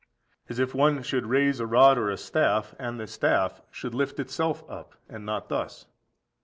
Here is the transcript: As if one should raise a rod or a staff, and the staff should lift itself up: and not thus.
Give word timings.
As 0.49 0.57
if 0.57 0.73
one 0.73 1.03
should 1.03 1.27
raise 1.27 1.59
a 1.59 1.67
rod 1.67 1.95
or 1.99 2.09
a 2.09 2.17
staff, 2.17 2.73
and 2.79 2.99
the 2.99 3.05
staff 3.05 3.61
should 3.69 3.93
lift 3.93 4.19
itself 4.19 4.63
up: 4.67 4.95
and 5.07 5.27
not 5.27 5.47
thus. 5.47 5.85